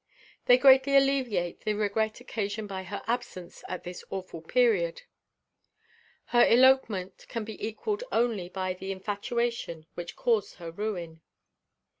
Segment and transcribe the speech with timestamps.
[0.47, 5.03] They greatly alleviate the regret occasioned by her absence at this awful period.
[6.33, 11.21] Her elopement can be equalled only by the infatuation which caused her ruin.